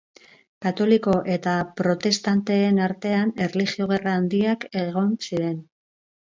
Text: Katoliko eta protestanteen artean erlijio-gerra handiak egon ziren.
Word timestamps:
Katoliko 0.65 1.11
eta 1.33 1.53
protestanteen 1.81 2.79
artean 2.87 3.35
erlijio-gerra 3.49 4.17
handiak 4.21 4.67
egon 4.87 5.13
ziren. 5.29 5.55